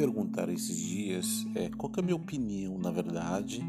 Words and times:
perguntaram 0.00 0.50
esses 0.50 0.78
dias 0.78 1.46
é, 1.54 1.68
qual 1.76 1.92
é 1.94 2.00
a 2.00 2.02
minha 2.02 2.16
opinião, 2.16 2.78
na 2.78 2.90
verdade, 2.90 3.62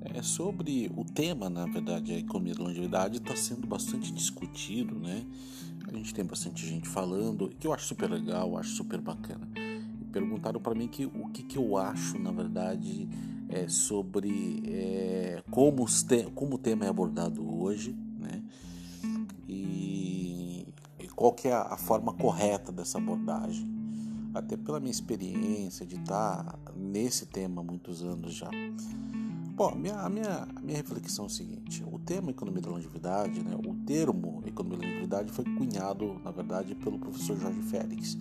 é, 0.00 0.20
sobre 0.20 0.90
o 0.96 1.04
tema, 1.04 1.48
na 1.48 1.64
verdade, 1.64 2.12
a 2.12 2.18
economia 2.18 2.56
da 2.56 2.64
longevidade 2.64 3.18
está 3.18 3.36
sendo 3.36 3.68
bastante 3.68 4.10
discutido, 4.12 4.98
né? 4.98 5.24
A 5.86 5.92
gente 5.92 6.12
tem 6.12 6.24
bastante 6.24 6.66
gente 6.66 6.88
falando, 6.88 7.48
que 7.50 7.68
eu 7.68 7.72
acho 7.72 7.86
super 7.86 8.10
legal, 8.10 8.58
acho 8.58 8.70
super 8.70 9.00
bacana. 9.00 9.48
Perguntaram 10.10 10.60
para 10.60 10.74
mim 10.74 10.88
que, 10.88 11.04
o 11.04 11.28
que, 11.28 11.44
que 11.44 11.56
eu 11.56 11.76
acho, 11.76 12.18
na 12.18 12.32
verdade, 12.32 13.08
é, 13.48 13.68
sobre 13.68 14.64
é, 14.66 15.40
como, 15.52 15.86
te, 15.86 16.24
como 16.34 16.56
o 16.56 16.58
tema 16.58 16.84
é 16.84 16.88
abordado 16.88 17.48
hoje, 17.48 17.94
né? 18.18 18.42
E, 19.48 20.66
e 20.98 21.06
qual 21.14 21.32
que 21.32 21.46
é 21.46 21.52
a, 21.52 21.62
a 21.62 21.76
forma 21.76 22.12
correta 22.12 22.72
dessa 22.72 22.98
abordagem 22.98 23.79
até 24.34 24.56
pela 24.56 24.80
minha 24.80 24.90
experiência 24.90 25.84
de 25.84 25.96
estar 25.96 26.58
nesse 26.76 27.26
tema 27.26 27.60
há 27.60 27.64
muitos 27.64 28.02
anos 28.02 28.34
já. 28.34 28.50
Bom, 29.54 29.74
minha, 29.74 30.00
a, 30.00 30.08
minha, 30.08 30.48
a 30.56 30.60
minha 30.60 30.76
reflexão 30.78 31.24
é 31.24 31.28
o 31.28 31.30
seguinte: 31.30 31.84
o 31.86 31.98
tema 31.98 32.30
economia 32.30 32.62
da 32.62 32.70
longevidade, 32.70 33.44
né, 33.44 33.54
o 33.56 33.74
termo 33.84 34.42
economia 34.46 34.78
da 34.78 34.86
longevidade 34.86 35.32
foi 35.32 35.44
cunhado, 35.44 36.18
na 36.24 36.30
verdade, 36.30 36.74
pelo 36.74 36.98
professor 36.98 37.36
Jorge 37.36 37.60
Félix. 37.62 38.16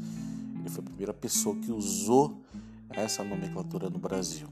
Ele 0.60 0.70
foi 0.70 0.84
a 0.84 0.86
primeira 0.86 1.14
pessoa 1.14 1.56
que 1.56 1.72
usou 1.72 2.42
essa 2.90 3.24
nomenclatura 3.24 3.90
no 3.90 4.00
Brasil. 4.00 4.48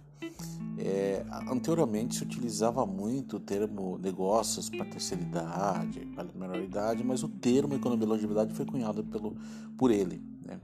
É, 0.80 1.26
anteriormente 1.50 2.16
se 2.16 2.24
utilizava 2.24 2.86
muito 2.86 3.38
o 3.38 3.40
termo 3.40 3.98
negócios 3.98 4.70
para 4.70 4.86
terceira 4.86 5.24
idade, 5.24 6.06
para 6.14 6.30
menor 6.36 6.62
idade, 6.62 7.04
mas 7.04 7.24
o 7.24 7.28
termo 7.28 7.74
economia 7.74 8.06
da 8.06 8.14
longevidade 8.14 8.54
foi 8.54 8.66
cunhado 8.66 9.04
pelo, 9.04 9.36
por 9.76 9.92
ele. 9.92 10.22
Né? 10.46 10.60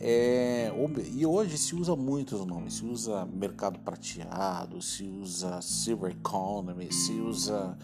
É, 0.00 0.72
e 1.12 1.24
hoje 1.24 1.56
se 1.58 1.74
usa 1.74 1.94
muitos 1.94 2.44
nomes, 2.44 2.74
se 2.74 2.84
usa 2.84 3.26
mercado 3.26 3.78
prateado, 3.78 4.80
se 4.82 5.04
usa 5.04 5.60
silver 5.60 6.12
economy, 6.12 6.92
se 6.92 7.12
usa 7.12 7.76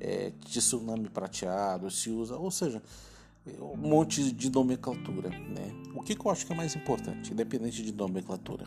é, 0.00 0.32
tsunami 0.44 1.08
prateado, 1.08 1.90
se 1.90 2.10
usa, 2.10 2.36
ou 2.36 2.50
seja, 2.50 2.82
um 3.60 3.76
monte 3.76 4.32
de 4.32 4.50
nomenclatura, 4.50 5.30
né? 5.30 5.72
O 5.94 6.02
que, 6.02 6.14
que 6.14 6.24
eu 6.24 6.30
acho 6.30 6.46
que 6.46 6.52
é 6.52 6.56
mais 6.56 6.76
importante, 6.76 7.32
independente 7.32 7.82
de 7.82 7.92
nomenclatura? 7.92 8.66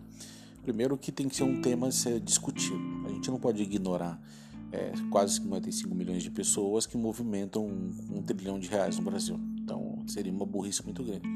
Primeiro 0.64 0.98
que 0.98 1.12
tem 1.12 1.30
que 1.30 1.36
ser 1.36 1.44
um 1.44 1.62
tema 1.62 1.88
a 1.88 1.92
ser 1.92 2.20
discutido. 2.20 2.80
A 3.06 3.10
gente 3.10 3.30
não 3.30 3.40
pode 3.40 3.62
ignorar 3.62 4.20
é, 4.72 4.94
quase 5.10 5.36
55 5.36 5.94
milhões 5.94 6.24
de 6.24 6.32
pessoas 6.32 6.86
que 6.86 6.98
movimentam 6.98 7.66
um, 7.66 8.18
um 8.18 8.22
trilhão 8.22 8.60
de 8.60 8.68
reais 8.68 8.98
no 8.98 9.04
Brasil. 9.04 9.40
Então 9.60 10.04
seria 10.08 10.32
uma 10.32 10.46
burrice 10.46 10.84
muito 10.84 11.04
grande. 11.04 11.28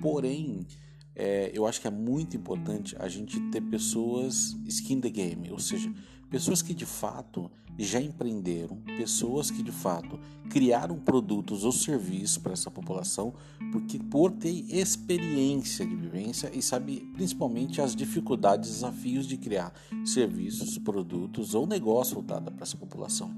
Porém, 0.00 0.66
é, 1.14 1.50
eu 1.54 1.66
acho 1.66 1.80
que 1.80 1.86
é 1.86 1.90
muito 1.90 2.36
importante 2.36 2.96
a 2.98 3.08
gente 3.08 3.40
ter 3.50 3.60
pessoas 3.60 4.56
skin 4.66 5.00
the 5.00 5.10
game, 5.10 5.50
ou 5.50 5.58
seja, 5.58 5.92
pessoas 6.30 6.62
que 6.62 6.72
de 6.72 6.86
fato 6.86 7.50
já 7.78 8.00
empreenderam, 8.00 8.76
pessoas 8.96 9.50
que 9.50 9.62
de 9.62 9.72
fato 9.72 10.18
criaram 10.50 10.98
produtos 10.98 11.64
ou 11.64 11.72
serviços 11.72 12.38
para 12.38 12.52
essa 12.52 12.70
população, 12.70 13.34
porque 13.72 13.98
por 13.98 14.32
ter 14.32 14.64
experiência 14.68 15.86
de 15.86 15.96
vivência 15.96 16.50
e 16.54 16.60
sabe 16.60 17.08
principalmente 17.14 17.80
as 17.80 17.94
dificuldades, 17.94 18.70
desafios 18.70 19.26
de 19.26 19.36
criar 19.36 19.72
serviços, 20.04 20.78
produtos 20.78 21.54
ou 21.54 21.66
negócio 21.66 22.14
voltado 22.14 22.50
para 22.52 22.62
essa 22.62 22.76
população. 22.76 23.34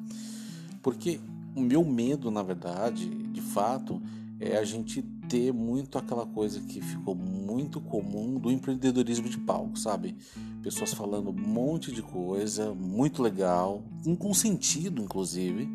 Porque 0.82 1.20
o 1.54 1.60
meu 1.60 1.84
medo, 1.84 2.30
na 2.30 2.42
verdade, 2.42 3.08
de 3.08 3.40
fato, 3.40 4.00
é 4.42 4.58
a 4.58 4.64
gente 4.64 5.02
ter 5.28 5.52
muito 5.52 5.96
aquela 5.96 6.26
coisa 6.26 6.60
que 6.60 6.80
ficou 6.80 7.14
muito 7.14 7.80
comum 7.80 8.38
do 8.38 8.50
empreendedorismo 8.50 9.28
de 9.28 9.38
palco, 9.38 9.78
sabe? 9.78 10.16
Pessoas 10.62 10.92
falando 10.92 11.30
um 11.30 11.32
monte 11.32 11.92
de 11.92 12.02
coisa, 12.02 12.74
muito 12.74 13.22
legal, 13.22 13.82
com 14.18 14.34
sentido, 14.34 15.00
inclusive, 15.00 15.68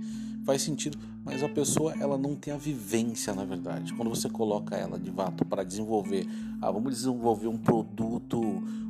faz 0.45 0.61
sentido, 0.61 0.97
mas 1.23 1.41
a 1.43 1.49
pessoa 1.49 1.93
ela 1.97 2.17
não 2.17 2.35
tem 2.35 2.53
a 2.53 2.57
vivência, 2.57 3.33
na 3.33 3.45
verdade. 3.45 3.93
Quando 3.93 4.09
você 4.09 4.29
coloca 4.29 4.75
ela 4.75 4.99
de 4.99 5.11
fato 5.11 5.45
para 5.45 5.63
desenvolver, 5.63 6.27
ah, 6.61 6.69
vamos 6.69 6.93
desenvolver 6.93 7.47
um 7.47 7.57
produto 7.57 8.41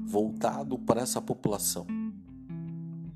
voltado 0.05 0.79
para 0.79 1.01
essa 1.01 1.21
população, 1.21 1.85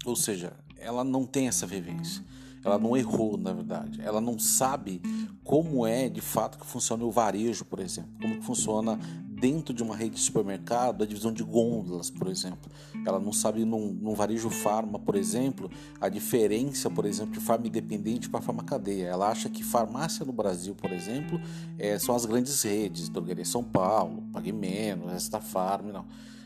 ou 0.06 0.16
seja, 0.16 0.54
ela 0.78 1.04
não 1.04 1.26
tem 1.26 1.48
essa 1.48 1.66
vivência. 1.66 2.24
Ela 2.64 2.78
não 2.78 2.96
errou, 2.96 3.38
na 3.38 3.54
verdade. 3.54 4.00
Ela 4.02 4.22
não 4.22 4.38
sabe 4.38 5.02
como 5.44 5.86
é 5.86 6.08
de 6.08 6.22
fato 6.22 6.60
que 6.60 6.66
funciona 6.66 7.04
o 7.04 7.12
varejo, 7.12 7.66
por 7.66 7.80
exemplo. 7.80 8.12
Como 8.22 8.36
que 8.36 8.46
funciona 8.46 9.00
dentro 9.42 9.74
de 9.74 9.82
uma 9.82 9.96
rede 9.96 10.16
de 10.16 10.22
supermercado 10.22 11.04
a 11.04 11.08
divisão 11.08 11.34
de 11.34 11.44
gôndolas, 11.44 12.12
por 12.12 12.28
exemplo. 12.28 12.72
Ela 13.04 13.20
não 13.20 13.34
sabe 13.34 13.66
num, 13.66 13.92
num 13.92 14.14
varejo 14.14 14.52
farma, 14.52 15.00
por 15.00 15.16
exemplo, 15.16 15.70
a 16.00 16.08
diferença, 16.08 16.92
por 16.92 17.06
exemplo, 17.06 17.34
de 17.34 17.40
farma 17.40 17.66
independente 17.66 18.30
para 18.30 18.40
farma 18.40 18.64
cadeia. 18.64 19.08
Ela 19.08 19.30
acha 19.30 19.50
que 19.50 19.64
farmácia 19.64 20.24
no 20.24 20.32
Brasil, 20.32 20.76
por 20.76 20.92
exemplo, 20.92 21.42
é, 21.80 21.98
são 21.98 22.16
as 22.16 22.24
grandes 22.26 22.62
redes, 22.62 23.10
Drogaria 23.10 23.44
São 23.44 23.64
Paulo, 23.64 24.22
Pague 24.32 24.52
Menos, 24.52 25.12
Resta 25.12 25.42
Farm, 25.42 25.88
não. 25.88 26.06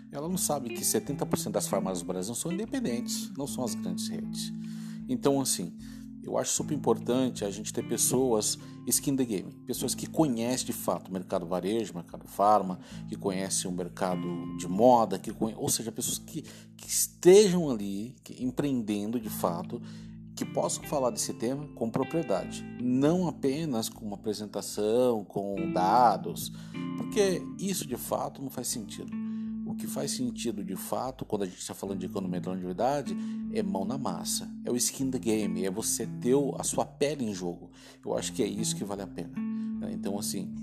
Ela 0.09 0.30
não 0.30 0.38
sabe 0.38 0.70
que 0.70 0.81
70% 0.81 1.52
das 1.52 1.68
farmácias 1.68 2.02
do 2.02 2.08
Brasil 2.08 2.34
são 2.34 2.50
independentes, 2.50 3.30
não 3.38 3.46
são 3.46 3.66
as 3.66 3.75
grandes 3.75 4.08
redes. 4.08 4.54
Então, 5.09 5.42
assim, 5.42 5.74
eu 6.25 6.38
acho 6.38 6.52
super 6.52 6.74
importante 6.74 7.46
a 7.46 7.52
gente 7.52 7.72
ter 7.72 7.88
pessoas 7.88 8.58
skin 8.88 9.16
the 9.16 9.25
game, 9.25 9.52
pessoas 9.66 9.96
que 9.96 10.08
conhecem 10.08 10.68
de 10.68 10.74
fato 10.74 11.09
o 11.09 11.13
mercado 11.13 11.46
varejo, 11.46 11.94
o 11.94 11.96
mercado 11.96 12.28
farma, 12.28 12.80
que 13.08 13.16
conhecem 13.16 13.69
o 13.69 13.74
mercado 13.74 14.58
de 14.58 14.68
moda, 14.68 15.18
que 15.18 15.31
conhe... 15.31 15.56
ou 15.58 15.69
seja, 15.69 15.91
pessoas 15.91 16.19
que, 16.19 16.44
que 16.78 16.88
estejam 16.88 17.69
ali 17.69 18.16
que, 18.24 18.44
empreendendo 18.44 19.19
de 19.19 19.30
fato, 19.30 19.81
que 20.36 20.46
possam 20.46 20.84
falar 20.84 21.12
desse 21.12 21.34
tema 21.34 21.68
com 21.75 21.90
propriedade, 21.90 22.63
não 22.81 23.28
apenas 23.28 23.88
com 23.88 24.06
uma 24.06 24.16
apresentação, 24.16 25.24
com 25.24 25.72
dados, 25.72 26.52
porque 26.97 27.42
isso 27.57 27.88
de 27.88 27.96
fato 27.96 28.42
não 28.42 28.50
faz 28.50 28.68
sentido. 28.68 29.25
O 29.66 29.74
que 29.74 29.88
faz 29.88 30.12
sentido 30.12 30.64
de 30.64 30.76
fato, 30.76 31.26
quando 31.26 31.42
a 31.42 31.46
gente 31.46 31.59
está 31.59 31.74
falando 31.74 32.00
de 32.00 32.06
economia 32.06 32.40
da 32.40 32.52
longevidade, 32.52 33.18
é 33.52 33.64
mão 33.64 33.84
na 33.84 33.98
massa, 33.98 34.50
é 34.64 34.72
o 34.72 34.76
skin 34.76 35.09
the 35.09 35.18
game, 35.18 35.66
é 35.66 35.72
você 35.72 36.06
ter 36.06 36.36
a 36.58 36.64
sua 36.64 36.86
pele 36.86 37.26
em 37.26 37.34
jogo. 37.34 37.72
Eu 38.06 38.16
acho 38.16 38.31
que 38.31 38.44
é 38.44 38.48
isso 38.48 38.75
que 38.75 38.84
vale 38.84 39.02
a 39.02 39.08
pena. 39.08 39.34
Né? 39.80 39.92
Então, 39.94 40.20
assim, 40.20 40.54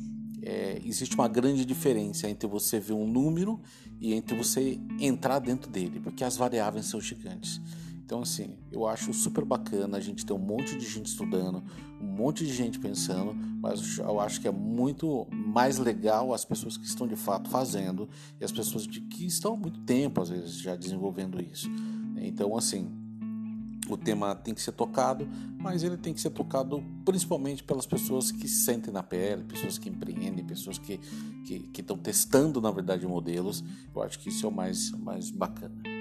é, 0.43 0.81
existe 0.85 1.15
uma 1.15 1.29
grande 1.29 1.65
diferença 1.65 2.29
entre 2.29 2.47
você 2.49 2.79
ver 2.79 2.93
um 2.93 3.07
número 3.07 3.61
e 4.01 4.13
entre 4.15 4.37
você 4.37 4.79
entrar 5.01 5.39
dentro 5.39 5.71
dele, 5.71 6.01
porque 6.01 6.25
as 6.25 6.37
variáveis 6.37 6.87
são 6.87 7.01
gigantes. 7.01 7.61
Então, 8.05 8.21
assim, 8.21 8.57
eu 8.71 8.87
acho 8.87 9.13
super 9.13 9.45
bacana 9.45 9.97
a 9.97 10.01
gente 10.01 10.27
ter 10.27 10.33
um 10.33 10.39
monte 10.39 10.77
de 10.77 10.87
gente 10.87 11.07
estudando, 11.07 11.63
um 12.01 12.07
monte 12.07 12.45
de 12.45 12.53
gente 12.53 12.79
pensando, 12.79 13.35
mas 13.61 13.99
eu 13.99 14.21
acho 14.21 14.41
que 14.41 14.49
é 14.49 14.51
muito 14.51 15.27
mais 15.31 15.79
legal 15.79 16.35
as 16.35 16.45
pessoas 16.45 16.77
que 16.77 16.85
estão 16.85 17.07
de 17.07 17.17
fato 17.17 17.49
fazendo 17.49 18.09
e 18.41 18.45
as 18.45 18.53
pessoas 18.53 18.87
de, 18.87 19.01
que 19.01 19.27
estão 19.27 19.55
há 19.55 19.57
muito 19.57 19.81
tempo, 19.81 20.21
às 20.21 20.29
vezes, 20.29 20.55
já 20.55 20.77
desenvolvendo 20.77 21.41
isso. 21.41 21.69
Então, 22.17 22.57
assim, 22.57 22.91
o 23.89 23.97
tema 23.97 24.35
tem 24.35 24.53
que 24.55 24.63
ser 24.63 24.73
tocado, 24.73 25.29
mas 25.59 25.83
ele 25.83 25.97
tem 25.97 26.13
que 26.13 26.21
ser 26.21 26.31
tocado 26.31 26.83
principalmente 27.05 27.63
pelas 27.63 27.87
pessoas 27.87 28.31
que 28.31 28.49
sentem 28.49 28.93
na 28.93 29.03
pele, 29.03 29.45
pessoas 29.45 29.79
que 29.79 29.89
empreendem, 29.89 30.45
pessoas 30.45 30.79
que, 30.79 30.99
que, 31.45 31.61
que 31.61 31.81
estão 31.81 31.97
testando, 31.97 32.61
na 32.61 32.71
verdade, 32.71 33.07
modelos. 33.07 33.63
Eu 33.95 34.03
acho 34.03 34.19
que 34.19 34.29
isso 34.29 34.45
é 34.45 34.49
o 34.49 34.53
mais, 34.53 34.91
mais 34.93 35.31
bacana. 35.31 35.92